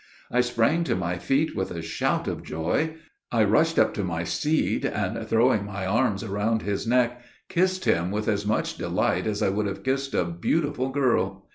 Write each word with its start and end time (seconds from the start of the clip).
I 0.31 0.41
sprang 0.41 0.83
to 0.85 0.95
my 0.95 1.19
feet 1.19 1.55
with 1.55 1.69
a 1.69 1.83
shout 1.83 2.27
of 2.27 2.41
joy. 2.41 2.95
I 3.31 3.43
rushed 3.43 3.77
up 3.77 3.93
to 3.93 4.03
my 4.03 4.23
steed, 4.23 4.83
and, 4.83 5.27
throwing 5.27 5.63
my 5.63 5.85
arms 5.85 6.23
around 6.23 6.63
his 6.63 6.87
neck, 6.87 7.21
kissed 7.49 7.85
him 7.85 8.09
with 8.09 8.27
as 8.27 8.43
much 8.43 8.77
delight 8.79 9.27
as 9.27 9.43
I 9.43 9.49
would 9.49 9.67
have 9.67 9.83
kissed 9.83 10.15
a 10.15 10.25
beautiful 10.25 10.89
girl. 10.89 11.45